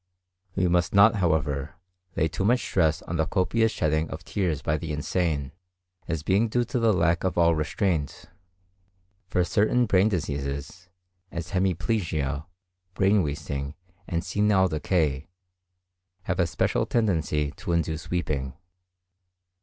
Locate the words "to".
6.63-6.79, 17.57-17.71